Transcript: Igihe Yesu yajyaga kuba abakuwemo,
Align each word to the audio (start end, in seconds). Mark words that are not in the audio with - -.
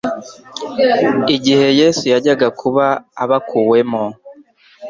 Igihe 1.35 1.67
Yesu 1.81 2.03
yajyaga 2.13 2.47
kuba 2.59 2.85
abakuwemo, 3.23 4.03